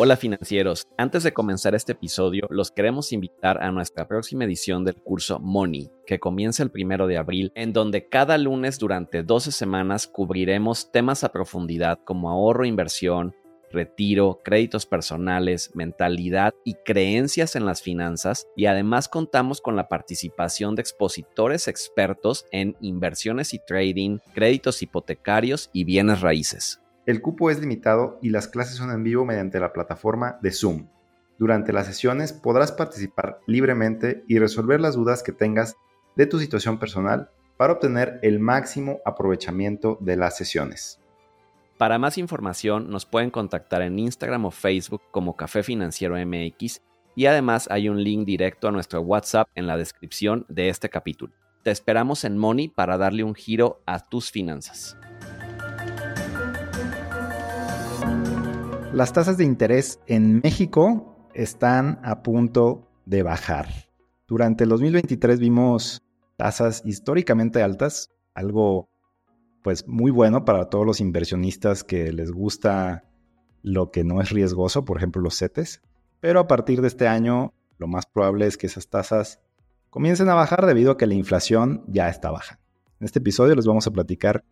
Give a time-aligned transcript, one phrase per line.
[0.00, 4.94] Hola financieros, antes de comenzar este episodio, los queremos invitar a nuestra próxima edición del
[4.94, 10.06] curso Money, que comienza el primero de abril, en donde cada lunes durante 12 semanas
[10.06, 13.34] cubriremos temas a profundidad como ahorro, inversión,
[13.72, 20.76] retiro, créditos personales, mentalidad y creencias en las finanzas y además contamos con la participación
[20.76, 26.80] de expositores expertos en inversiones y trading, créditos hipotecarios y bienes raíces.
[27.08, 30.88] El cupo es limitado y las clases son en vivo mediante la plataforma de Zoom.
[31.38, 35.74] Durante las sesiones podrás participar libremente y resolver las dudas que tengas
[36.16, 41.00] de tu situación personal para obtener el máximo aprovechamiento de las sesiones.
[41.78, 46.82] Para más información nos pueden contactar en Instagram o Facebook como Café Financiero MX
[47.16, 51.32] y además hay un link directo a nuestro WhatsApp en la descripción de este capítulo.
[51.62, 54.94] Te esperamos en Money para darle un giro a tus finanzas.
[58.98, 63.68] Las tasas de interés en México están a punto de bajar.
[64.26, 66.02] Durante el 2023 vimos
[66.36, 68.88] tasas históricamente altas, algo
[69.62, 73.04] pues muy bueno para todos los inversionistas que les gusta
[73.62, 75.80] lo que no es riesgoso, por ejemplo los CETES.
[76.18, 79.38] Pero a partir de este año lo más probable es que esas tasas
[79.90, 82.58] comiencen a bajar debido a que la inflación ya está baja.
[82.98, 84.42] En este episodio les vamos a platicar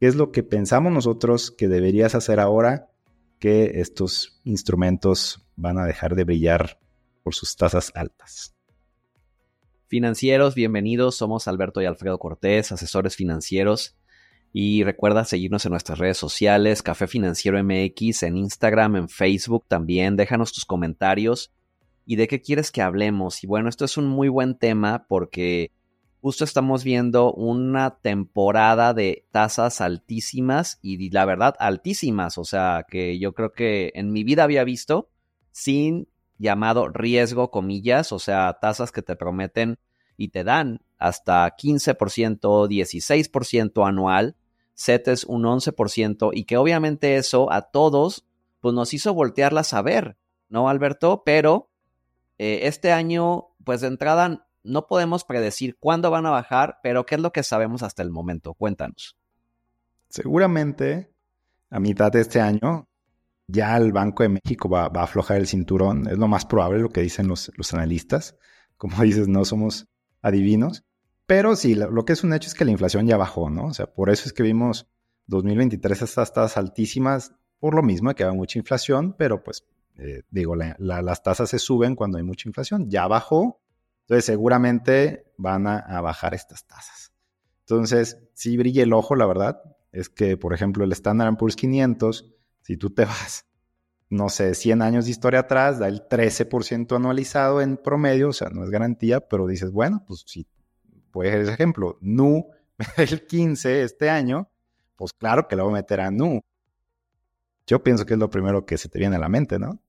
[0.00, 2.88] qué es lo que pensamos nosotros que deberías hacer ahora
[3.42, 6.78] que estos instrumentos van a dejar de brillar
[7.24, 8.54] por sus tasas altas.
[9.88, 11.16] Financieros, bienvenidos.
[11.16, 13.96] Somos Alberto y Alfredo Cortés, asesores financieros.
[14.52, 20.14] Y recuerda seguirnos en nuestras redes sociales, Café Financiero MX, en Instagram, en Facebook también.
[20.14, 21.52] Déjanos tus comentarios
[22.06, 23.42] y de qué quieres que hablemos.
[23.42, 25.72] Y bueno, esto es un muy buen tema porque
[26.22, 33.18] justo estamos viendo una temporada de tasas altísimas y la verdad altísimas, o sea, que
[33.18, 35.10] yo creo que en mi vida había visto
[35.50, 39.80] sin llamado riesgo, comillas, o sea, tasas que te prometen
[40.16, 44.36] y te dan hasta 15%, 16% anual,
[44.76, 48.24] CETES un 11% y que obviamente eso a todos
[48.60, 50.16] pues nos hizo voltearlas a ver,
[50.48, 51.24] ¿no, Alberto?
[51.26, 51.68] Pero
[52.38, 57.16] eh, este año, pues de entrada no podemos predecir cuándo van a bajar, pero ¿qué
[57.16, 58.54] es lo que sabemos hasta el momento?
[58.54, 59.16] Cuéntanos.
[60.08, 61.12] Seguramente
[61.70, 62.88] a mitad de este año
[63.48, 66.06] ya el Banco de México va, a aflojar el cinturón.
[66.08, 68.36] Es lo más probable lo que dicen los, analistas.
[68.76, 69.88] Como dices, no somos
[70.22, 70.84] adivinos.
[71.26, 73.66] Pero sí, lo, que es un hecho es que la inflación ya bajó, ¿no?
[73.66, 74.88] O sea, por eso es que vimos
[75.26, 79.64] 2023 estas tasas altísimas, por lo mismo que había mucha inflación, pero pues
[79.96, 82.90] eh, digo, las tasas se suben cuando hay mucha inflación.
[82.90, 83.61] Ya bajó,
[84.12, 87.14] entonces, seguramente van a, bajar estas tasas.
[87.60, 92.30] Entonces, si brilla el ojo, la verdad, es que, por ejemplo, el Standard Poor's 500,
[92.60, 93.46] si tú te vas,
[94.10, 98.50] no sé, 100 años de historia atrás, da el 13% anualizado en promedio, o sea,
[98.50, 100.46] no es garantía, pero dices, bueno, pues si
[101.10, 102.48] puede ser ese ejemplo, NU,
[102.98, 104.50] el 15 este año,
[104.96, 106.42] pues claro que lo voy a meter a NU.
[107.66, 109.81] Yo pienso que es lo primero que se te viene a la mente, ¿no?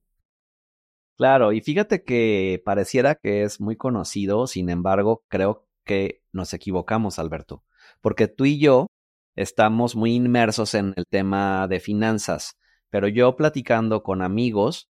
[1.17, 7.19] Claro, y fíjate que pareciera que es muy conocido, sin embargo, creo que nos equivocamos,
[7.19, 7.63] Alberto,
[8.01, 8.87] porque tú y yo
[9.35, 12.57] estamos muy inmersos en el tema de finanzas,
[12.89, 14.89] pero yo platicando con amigos,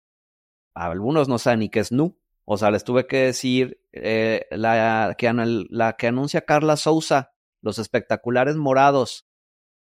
[0.74, 5.16] algunos no saben ni qué es NU, o sea, les tuve que decir eh, la,
[5.18, 5.32] que,
[5.70, 7.32] la que anuncia Carla Sousa,
[7.62, 9.26] los espectaculares morados,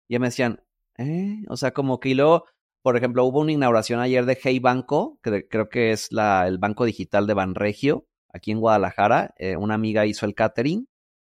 [0.06, 0.62] y me decían,
[0.98, 1.42] ¿eh?
[1.48, 2.44] O sea, como que y luego
[2.82, 6.58] por ejemplo, hubo una inauguración ayer de Hey Banco, que creo que es la, el
[6.58, 9.34] banco digital de Banregio, aquí en Guadalajara.
[9.38, 10.88] Eh, una amiga hizo el catering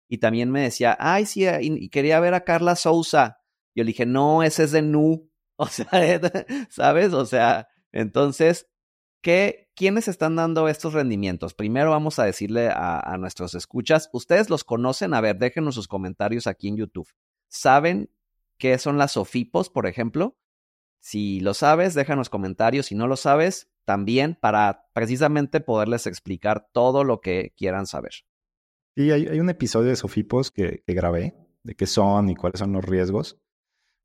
[0.08, 3.40] y también me decía, ay, sí, eh, y, quería ver a Carla Sousa.
[3.76, 5.30] Yo le dije, no, ese es de Nu.
[5.58, 5.88] O sea,
[6.70, 7.14] ¿sabes?
[7.14, 8.68] O sea, entonces,
[9.22, 11.54] ¿qué, ¿quiénes están dando estos rendimientos?
[11.54, 15.14] Primero vamos a decirle a, a nuestros escuchas, ¿ustedes los conocen?
[15.14, 17.08] A ver, déjenos sus comentarios aquí en YouTube.
[17.48, 18.10] ¿Saben
[18.58, 20.36] qué son las SOFIPOS, por ejemplo?
[21.06, 22.88] Si lo sabes, déjanos comentarios.
[22.88, 28.12] Si no lo sabes, también para precisamente poderles explicar todo lo que quieran saber.
[28.98, 32.84] Sí, hay, un episodio de Sofipos que, grabé, de qué son y cuáles son los
[32.84, 33.40] riesgos.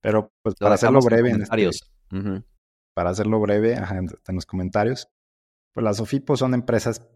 [0.03, 1.71] Pero pues para hacerlo breve, en este,
[2.93, 5.09] para hacerlo breve, en los comentarios,
[5.73, 7.09] pues las Sofipos son empresas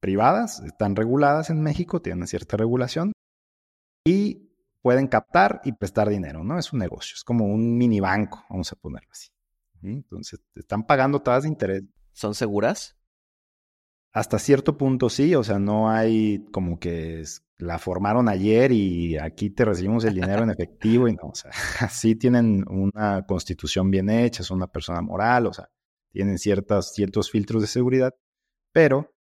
[0.00, 3.12] privadas, están reguladas en México, tienen cierta regulación
[4.02, 4.45] y
[4.86, 6.60] pueden captar y prestar dinero, ¿no?
[6.60, 9.30] Es un negocio, es como un mini banco, vamos a ponerlo así.
[9.82, 11.82] Entonces, están pagando tasas de interés.
[12.12, 12.96] ¿Son seguras?
[14.12, 17.24] Hasta cierto punto sí, o sea, no hay como que
[17.58, 21.50] la formaron ayer y aquí te recibimos el dinero en efectivo y no, o sea,
[21.90, 25.68] sí tienen una constitución bien hecha, es una persona moral, o sea,
[26.10, 28.14] tienen ciertas, ciertos filtros de seguridad,
[28.70, 29.15] pero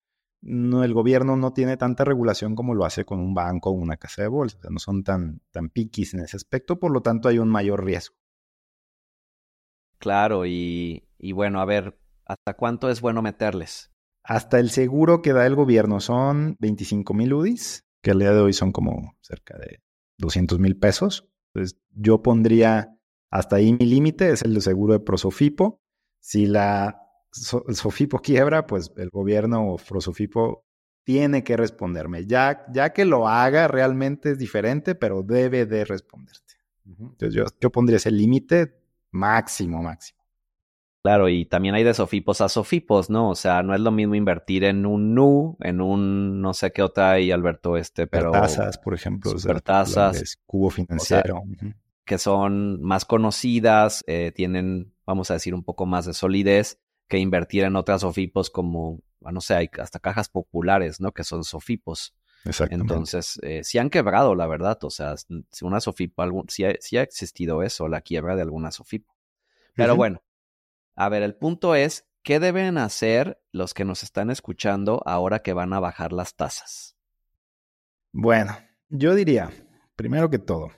[0.42, 3.96] no, el gobierno no tiene tanta regulación como lo hace con un banco o una
[3.96, 4.58] casa de bolsa.
[4.58, 7.48] O sea, no son tan, tan piquis en ese aspecto, por lo tanto hay un
[7.48, 8.16] mayor riesgo.
[9.98, 13.92] Claro, y, y bueno, a ver, ¿hasta cuánto es bueno meterles?
[14.24, 18.40] Hasta el seguro que da el gobierno son 25 mil UDIs, que al día de
[18.40, 19.80] hoy son como cerca de
[20.18, 21.28] 200 mil pesos.
[21.54, 22.96] Entonces, yo pondría
[23.30, 25.80] hasta ahí mi límite, es el de seguro de Prosofipo.
[26.20, 27.01] Si la
[27.66, 30.64] el Sofipo quiebra, pues el gobierno o Prosofipo
[31.04, 32.26] tiene que responderme.
[32.26, 36.54] Ya, ya que lo haga realmente es diferente, pero debe de responderte.
[36.84, 38.78] Entonces yo, yo pondría ese límite
[39.10, 40.20] máximo, máximo.
[41.02, 43.30] Claro, y también hay de sofipos a sofipos, ¿no?
[43.30, 46.82] O sea, no es lo mismo invertir en un NU, en un no sé qué
[46.82, 48.30] otra hay, Alberto, este, pero...
[48.30, 49.32] Tasas, por ejemplo.
[49.64, 50.38] tasas.
[50.46, 51.42] Cubo financiero.
[52.04, 56.78] Que son más conocidas, eh, tienen, vamos a decir, un poco más de solidez
[57.12, 61.12] que invertir en otras sofipos como, no sé, hay hasta cajas populares, ¿no?
[61.12, 62.14] Que son sofipos.
[62.46, 62.90] Exactamente.
[62.90, 64.78] Entonces, eh, sí han quebrado, la verdad.
[64.84, 68.70] O sea, si una sofipo, algún, sí, ha, ha existido eso, la quiebra de alguna
[68.70, 69.14] sofipo.
[69.74, 70.22] Pero bueno,
[70.94, 75.52] a ver, el punto es, ¿qué deben hacer los que nos están escuchando ahora que
[75.52, 76.96] van a bajar las tasas?
[78.10, 78.56] Bueno,
[78.88, 79.50] yo diría,
[79.96, 80.70] primero que todo,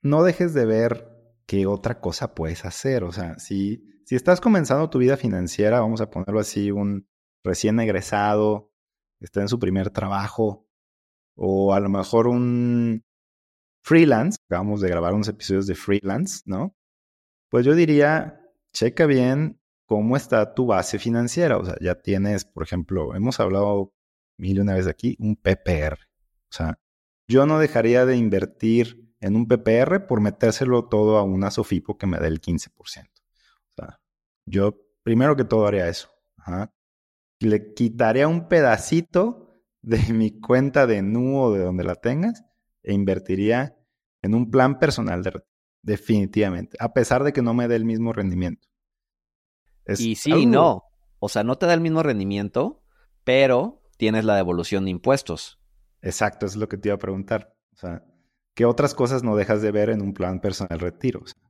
[0.00, 1.12] no dejes de ver
[1.44, 3.04] qué otra cosa puedes hacer.
[3.04, 7.08] O sea, si, si estás comenzando tu vida financiera, vamos a ponerlo así, un
[7.42, 8.70] recién egresado,
[9.20, 10.64] está en su primer trabajo,
[11.34, 13.04] o a lo mejor un
[13.82, 16.76] freelance, acabamos de grabar unos episodios de freelance, ¿no?
[17.50, 18.40] Pues yo diría,
[18.72, 21.58] checa bien cómo está tu base financiera.
[21.58, 23.92] O sea, ya tienes, por ejemplo, hemos hablado
[24.38, 25.98] mil y una vez aquí, un PPR.
[26.50, 26.78] O sea,
[27.28, 32.06] yo no dejaría de invertir en un PPR por metérselo todo a una Sofipo que
[32.06, 33.15] me dé el 15%.
[34.46, 36.08] Yo primero que todo haría eso.
[37.40, 39.52] Le quitaría un pedacito
[39.82, 42.44] de mi cuenta de NU o de donde la tengas
[42.82, 43.76] e invertiría
[44.22, 45.32] en un plan personal de
[45.82, 48.68] definitivamente, a pesar de que no me dé el mismo rendimiento.
[49.86, 50.82] y sí y no.
[51.20, 52.82] O sea, no te da el mismo rendimiento,
[53.22, 55.60] pero tienes la devolución de impuestos.
[56.02, 57.56] Exacto, eso es lo que te iba a preguntar.
[57.72, 58.04] O sea,
[58.54, 61.20] ¿qué otras cosas no dejas de ver en un plan personal retiro?
[61.22, 61.40] O sea,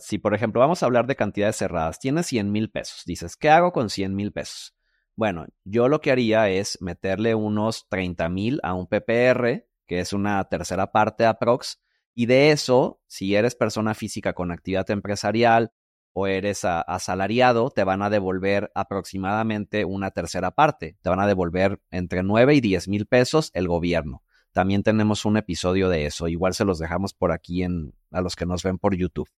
[0.00, 3.50] si por ejemplo vamos a hablar de cantidades cerradas, tienes 100 mil pesos, dices, ¿qué
[3.50, 4.74] hago con 100 mil pesos?
[5.14, 10.12] Bueno, yo lo que haría es meterle unos 30 mil a un PPR, que es
[10.12, 11.80] una tercera parte aprox,
[12.14, 15.72] y de eso, si eres persona física con actividad empresarial
[16.12, 20.96] o eres asalariado, te van a devolver aproximadamente una tercera parte.
[21.00, 24.22] Te van a devolver entre 9 y 10 mil pesos el gobierno.
[24.52, 26.28] También tenemos un episodio de eso.
[26.28, 29.28] Igual se los dejamos por aquí en, a los que nos ven por YouTube.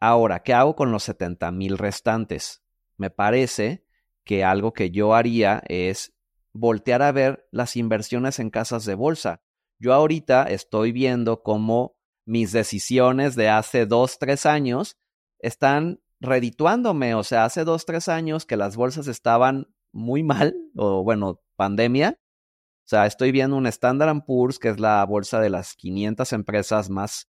[0.00, 2.62] Ahora, ¿qué hago con los 70 mil restantes?
[2.96, 3.84] Me parece
[4.24, 6.14] que algo que yo haría es
[6.52, 9.42] voltear a ver las inversiones en casas de bolsa.
[9.78, 14.96] Yo ahorita estoy viendo cómo mis decisiones de hace dos, tres años
[15.38, 17.14] están redituándome.
[17.14, 22.18] O sea, hace dos, tres años que las bolsas estaban muy mal, o bueno, pandemia.
[22.18, 26.88] O sea, estoy viendo un Standard Poor's, que es la bolsa de las 500 empresas
[26.88, 27.28] más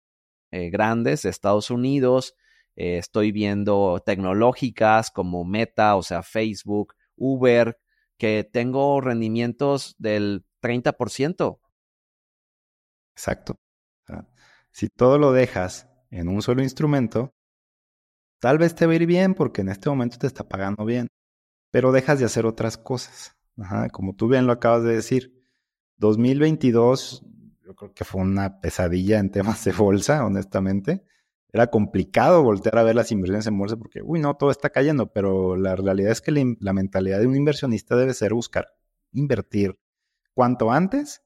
[0.51, 2.35] eh, grandes de Estados Unidos.
[2.75, 7.77] Eh, estoy viendo tecnológicas como Meta, o sea, Facebook, Uber,
[8.17, 11.59] que tengo rendimientos del 30%.
[13.15, 13.55] Exacto.
[14.71, 17.33] si todo lo dejas en un solo instrumento,
[18.39, 21.07] tal vez te va a ir bien porque en este momento te está pagando bien,
[21.71, 23.35] pero dejas de hacer otras cosas.
[23.91, 25.33] como tú bien lo acabas de decir,
[25.97, 27.23] 2022
[27.63, 31.05] yo creo que fue una pesadilla en temas de bolsa, honestamente.
[31.53, 35.11] Era complicado voltear a ver las inversiones en bolsa porque, uy, no, todo está cayendo,
[35.11, 38.67] pero la realidad es que la, la mentalidad de un inversionista debe ser buscar
[39.11, 39.77] invertir
[40.33, 41.23] cuanto antes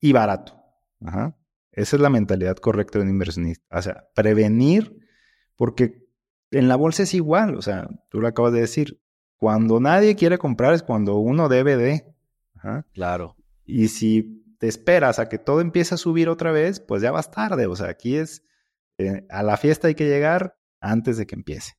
[0.00, 0.62] y barato.
[1.04, 1.36] Ajá.
[1.72, 3.78] Esa es la mentalidad correcta de un inversionista.
[3.78, 4.96] O sea, prevenir,
[5.56, 6.08] porque
[6.50, 7.54] en la bolsa es igual.
[7.56, 9.00] O sea, tú lo acabas de decir.
[9.36, 12.14] Cuando nadie quiere comprar es cuando uno debe de.
[12.54, 12.86] Ajá.
[12.94, 13.36] Claro.
[13.66, 17.30] Y si te esperas a que todo empiece a subir otra vez, pues ya vas
[17.30, 17.66] tarde.
[17.66, 18.42] O sea, aquí es
[18.98, 21.72] eh, a la fiesta hay que llegar antes de que empiece.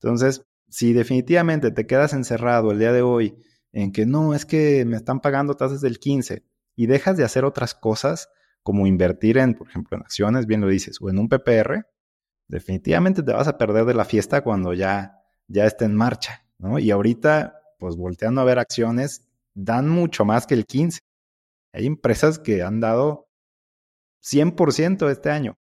[0.00, 3.36] Entonces, si definitivamente te quedas encerrado el día de hoy
[3.72, 6.44] en que no, es que me están pagando tasas del 15
[6.76, 8.28] y dejas de hacer otras cosas,
[8.62, 11.86] como invertir en, por ejemplo, en acciones, bien lo dices, o en un PPR,
[12.48, 16.78] definitivamente te vas a perder de la fiesta cuando ya, ya esté en marcha, ¿no?
[16.78, 21.00] Y ahorita, pues volteando a ver acciones, dan mucho más que el 15.
[21.72, 23.28] Hay empresas que han dado
[24.22, 25.58] 100% este año.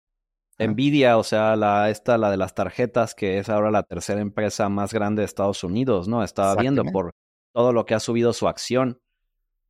[0.61, 4.69] Nvidia, o sea, la, esta, la de las tarjetas, que es ahora la tercera empresa
[4.69, 6.23] más grande de Estados Unidos, ¿no?
[6.23, 7.13] Estaba viendo por
[7.53, 9.01] todo lo que ha subido su acción.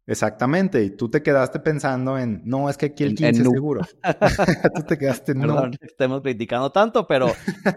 [0.06, 3.80] Exactamente, y tú te quedaste pensando en, no, es que aquí el 15 es seguro.
[4.75, 5.76] tú te quedaste en Perdón, no.
[5.87, 7.28] estemos criticando tanto, pero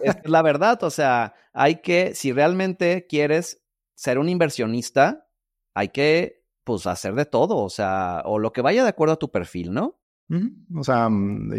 [0.02, 3.62] es la verdad, o sea, hay que, si realmente quieres
[3.94, 5.28] ser un inversionista,
[5.76, 9.20] hay que, pues, hacer de todo, o sea, o lo que vaya de acuerdo a
[9.20, 10.00] tu perfil, ¿no?
[10.76, 11.54] O sea, mm,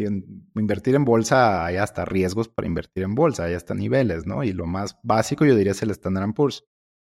[0.57, 4.43] invertir en bolsa hay hasta riesgos para invertir en bolsa, hay hasta niveles, ¿no?
[4.43, 6.65] Y lo más básico yo diría es el Standard Poor's.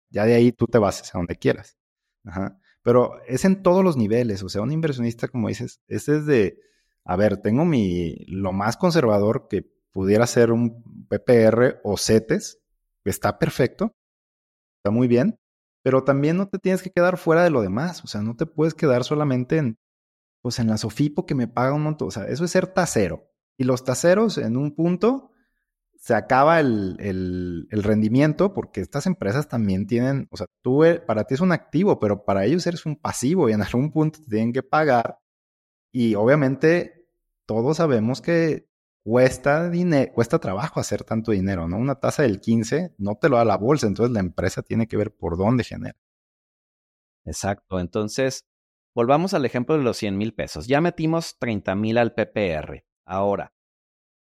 [0.10, 1.78] Ya de ahí tú te vas a donde quieras.
[2.26, 2.60] Ajá.
[2.84, 6.60] Pero es en todos los niveles, o sea, un inversionista, como dices, es de,
[7.06, 12.60] a ver, tengo mi, lo más conservador que pudiera ser un PPR o CETES,
[13.06, 13.96] está perfecto,
[14.80, 15.40] está muy bien,
[15.82, 18.46] pero también no te tienes que quedar fuera de lo demás, o sea, no te
[18.46, 19.78] puedes quedar solamente en,
[20.44, 23.32] pues en la Sofipo que me paga un montón, o sea, eso es ser tasero.
[23.58, 25.32] Y los taseros en un punto
[25.96, 31.24] se acaba el, el, rendimiento porque estas empresas también tienen, o sea, tú eh, para
[31.24, 34.30] ti es un activo, pero para ellos eres un pasivo y en algún punto te
[34.30, 35.20] tienen que pagar.
[35.94, 37.08] Y obviamente
[37.46, 38.68] todos sabemos que
[39.04, 41.78] cuesta dinero, cuesta trabajo hacer tanto dinero, ¿no?
[41.78, 44.98] Una tasa del 15 no te lo da la bolsa, entonces la empresa tiene que
[44.98, 45.98] ver por dónde genera.
[47.26, 48.46] Exacto, entonces
[48.96, 50.68] volvamos al ejemplo de los 100 mil pesos.
[50.68, 52.86] Ya metimos 30 mil al PPR.
[53.06, 53.54] Ahora,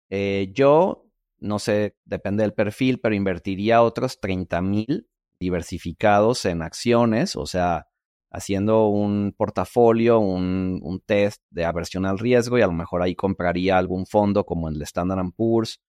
[0.10, 1.08] eh, yo
[1.40, 5.10] no sé, depende del perfil, pero invertiría otros 30 mil
[5.40, 7.88] diversificados en acciones, o sea,
[8.32, 13.16] haciendo un portafolio, un, un, test de aversión al riesgo y a lo mejor ahí
[13.16, 15.80] compraría algún fondo como el Standard Poor's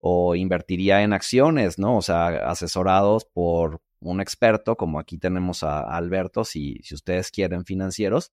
[0.00, 1.96] o invertiría en acciones, ¿no?
[1.96, 7.64] O sea, asesorados por un experto, como aquí tenemos a, Alberto, si, si ustedes quieren
[7.64, 8.32] financieros,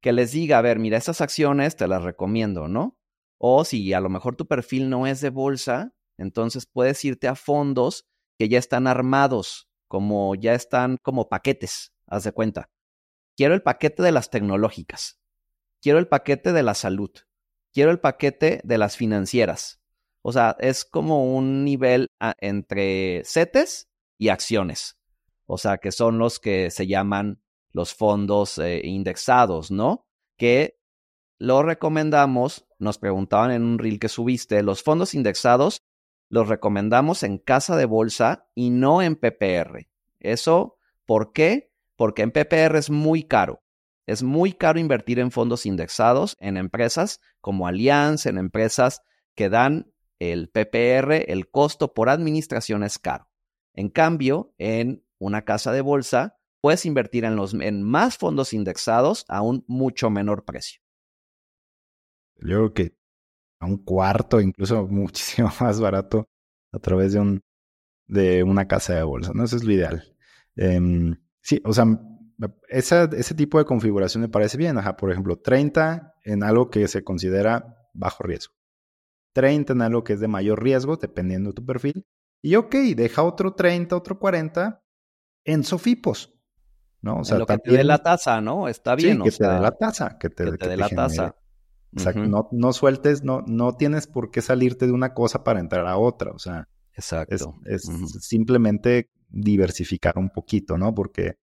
[0.00, 2.96] que les diga, a ver, mira, estas acciones te las recomiendo, ¿no?
[3.38, 7.34] O si a lo mejor tu perfil no es de bolsa, entonces puedes irte a
[7.34, 8.06] fondos
[8.38, 12.70] que ya están armados, como ya están como paquetes, haz de cuenta.
[13.36, 15.20] Quiero el paquete de las tecnológicas,
[15.80, 17.10] quiero el paquete de la salud,
[17.72, 19.80] quiero el paquete de las financieras.
[20.22, 23.89] O sea, es como un nivel ah, entre CETES
[24.20, 24.98] y acciones.
[25.46, 30.06] O sea, que son los que se llaman los fondos eh, indexados, ¿no?
[30.36, 30.78] Que
[31.38, 35.82] lo recomendamos, nos preguntaban en un reel que subiste, los fondos indexados
[36.28, 39.88] los recomendamos en casa de bolsa y no en PPR.
[40.20, 41.72] Eso, ¿por qué?
[41.96, 43.62] Porque en PPR es muy caro.
[44.06, 49.00] Es muy caro invertir en fondos indexados en empresas como Allianz, en empresas
[49.34, 53.29] que dan el PPR, el costo por administración es caro.
[53.74, 59.24] En cambio, en una casa de bolsa, puedes invertir en, los, en más fondos indexados
[59.28, 60.80] a un mucho menor precio.
[62.36, 62.96] Yo creo que
[63.60, 66.28] a un cuarto, incluso muchísimo más barato
[66.72, 67.40] a través de un
[68.10, 69.44] de una casa de bolsa, ¿no?
[69.44, 70.02] Eso es lo ideal.
[70.56, 71.86] Em, sí, o sea,
[72.68, 74.78] ese tipo de configuración me parece bien.
[74.78, 78.54] Ajá, por ejemplo, 30 en algo que se considera bajo riesgo.
[79.32, 82.04] 30 en algo que es de mayor riesgo, dependiendo de tu perfil.
[82.42, 84.82] Y ok, deja otro 30, otro 40
[85.44, 86.32] en Sofipos.
[87.02, 87.18] ¿no?
[87.18, 88.68] O sea, lo que te dé la tasa, ¿no?
[88.68, 89.22] Está bien.
[89.22, 90.18] que te dé la tasa.
[90.18, 91.36] Que te, dé la tasa.
[92.14, 95.96] No, no sueltes, no, no tienes por qué salirte de una cosa para entrar a
[95.96, 96.32] otra.
[96.32, 97.56] O sea, Exacto.
[97.64, 97.82] es,
[98.20, 100.94] simplemente diversificar un poquito, ¿no?
[100.94, 101.36] Porque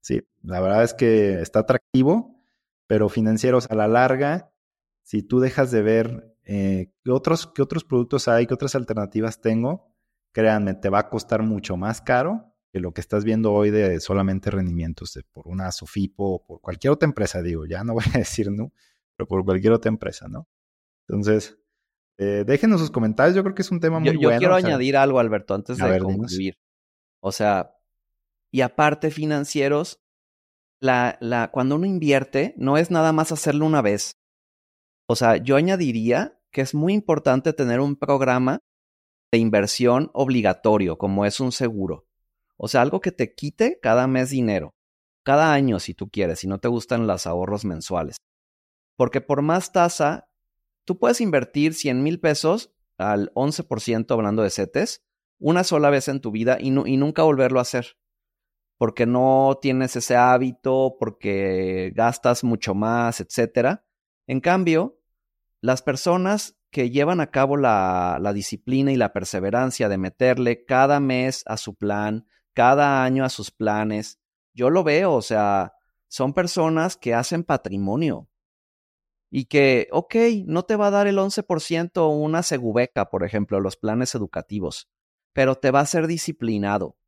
[0.00, 2.42] sí, la verdad es que está atractivo,
[2.86, 4.52] pero financieros a la larga,
[5.02, 9.40] si tú dejas de ver eh, qué, otros, qué otros productos hay, qué otras alternativas
[9.40, 9.92] tengo,
[10.36, 13.98] créanme, te va a costar mucho más caro que lo que estás viendo hoy de
[14.00, 18.04] solamente rendimientos de, por una Sofipo o por cualquier otra empresa, digo, ya no voy
[18.14, 18.70] a decir, ¿no?
[19.16, 20.46] pero por cualquier otra empresa, ¿no?
[21.08, 21.58] Entonces,
[22.18, 24.32] eh, déjenos sus comentarios, yo creo que es un tema muy yo, bueno.
[24.32, 26.58] Yo quiero añadir algo, Alberto, antes de concluir.
[27.20, 27.74] O sea,
[28.50, 30.02] y aparte financieros,
[30.80, 34.18] la, la, cuando uno invierte, no es nada más hacerlo una vez.
[35.08, 38.60] O sea, yo añadiría que es muy importante tener un programa
[39.32, 42.06] de inversión obligatorio, como es un seguro.
[42.56, 44.74] O sea, algo que te quite cada mes dinero,
[45.22, 48.16] cada año si tú quieres, si no te gustan los ahorros mensuales.
[48.96, 50.28] Porque por más tasa,
[50.84, 55.02] tú puedes invertir 100 mil pesos al 11% hablando de CETES
[55.38, 57.98] una sola vez en tu vida y, y nunca volverlo a hacer.
[58.78, 63.80] Porque no tienes ese hábito, porque gastas mucho más, etc.
[64.26, 64.98] En cambio,
[65.60, 71.42] las personas que llevan a cabo la, disciplina y la perseverancia de meterle cada mes
[71.46, 74.20] a su plan, cada año a sus planes,
[74.52, 75.72] yo lo veo, o sea,
[76.06, 78.28] son personas que hacen patrimonio
[79.30, 83.78] y que, ok, no te va a dar el 11% una segubeca, por ejemplo, los
[83.78, 84.90] planes educativos,
[85.32, 86.98] pero te va a ser disciplinado.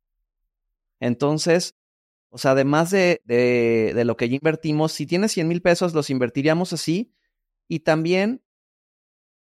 [0.99, 1.75] Entonces,
[2.29, 6.09] o sea, además de, de, lo que ya invertimos, si tienes 100 mil pesos, los
[6.09, 7.13] invertiríamos así
[7.67, 8.41] y también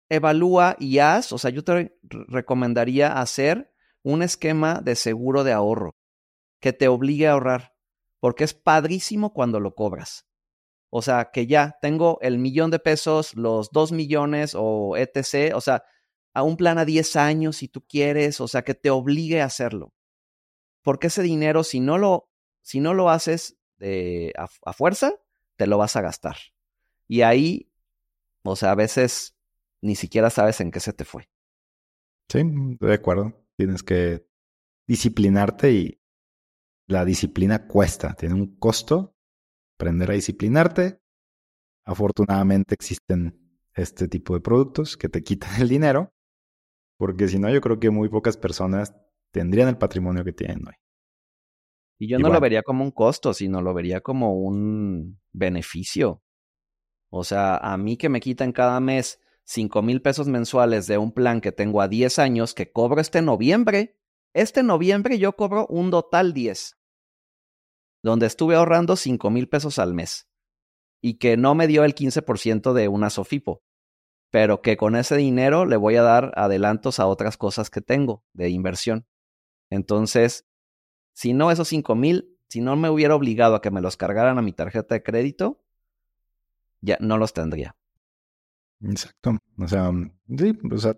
[0.09, 3.73] evalúa y haz, o sea, yo te recomendaría hacer
[4.03, 5.95] un esquema de seguro de ahorro
[6.59, 7.75] que te obligue a ahorrar,
[8.19, 10.27] porque es padrísimo cuando lo cobras.
[10.89, 15.53] O sea, que ya tengo el millón de pesos, los dos millones o etc.
[15.55, 15.83] O sea,
[16.33, 19.45] a un plan a 10 años si tú quieres, o sea, que te obligue a
[19.45, 19.93] hacerlo.
[20.81, 22.29] Porque ese dinero, si no lo,
[22.61, 25.13] si no lo haces de, a, fuerza,
[25.55, 26.37] te lo vas a gastar.
[27.07, 27.71] Y ahí,
[28.43, 29.35] o sea, a veces
[29.81, 31.29] ni siquiera sabes en qué se te fue.
[32.29, 32.41] Sí,
[32.79, 33.33] de acuerdo.
[33.57, 34.25] Tienes que
[34.87, 36.01] disciplinarte y
[36.87, 39.15] la disciplina cuesta, tiene un costo
[39.79, 40.99] aprender a disciplinarte.
[41.85, 43.39] Afortunadamente existen
[43.73, 46.11] este tipo de productos que te quitan el dinero,
[46.97, 48.93] porque si no yo creo que muy pocas personas
[49.31, 50.73] tendrían el patrimonio que tienen hoy.
[51.97, 56.21] Y yo no lo vería como un costo, sino lo vería como un beneficio.
[57.09, 59.19] O sea, a mí que me quitan cada mes
[59.49, 63.23] 5 mil pesos mensuales de un plan que tengo a 10 años que cobro este
[63.23, 63.99] noviembre.
[64.35, 66.77] Este noviembre yo cobro un total 10
[68.03, 70.29] donde estuve ahorrando 5 mil pesos al mes
[71.01, 73.63] y que no me dio el 15% de una Sofipo,
[74.29, 78.23] pero que con ese dinero le voy a dar adelantos a otras cosas que tengo
[78.33, 79.07] de inversión.
[79.71, 80.47] Entonces,
[81.13, 84.37] si no esos 5 mil, si no me hubiera obligado a que me los cargaran
[84.37, 85.63] a mi tarjeta de crédito,
[86.81, 87.75] ya no los tendría.
[88.81, 89.37] Exacto.
[89.57, 89.91] O sea,
[90.37, 90.97] sí, o sea,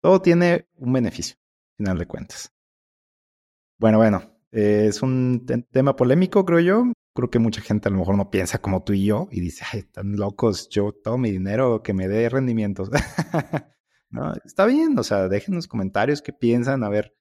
[0.00, 1.36] todo tiene un beneficio,
[1.72, 2.52] al final de cuentas.
[3.78, 6.92] Bueno, bueno, es un tema polémico, creo yo.
[7.14, 9.64] Creo que mucha gente a lo mejor no piensa como tú y yo y dice,
[9.72, 12.90] ay, están locos, yo todo mi dinero que me dé rendimientos.
[14.10, 17.14] no, está bien, o sea, dejen los comentarios qué piensan, a ver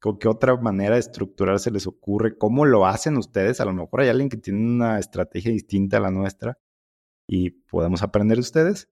[0.00, 3.60] con qué otra manera de estructurar se les ocurre, cómo lo hacen ustedes.
[3.60, 6.58] A lo mejor hay alguien que tiene una estrategia distinta a la nuestra
[7.26, 8.88] y podemos aprender de ustedes.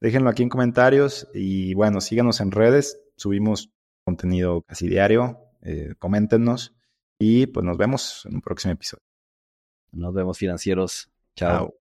[0.00, 3.70] Déjenlo aquí en comentarios y bueno, síganos en redes, subimos
[4.04, 6.74] contenido casi diario, eh, coméntenos
[7.18, 9.04] y pues nos vemos en un próximo episodio.
[9.92, 11.10] Nos vemos financieros.
[11.34, 11.74] Chao.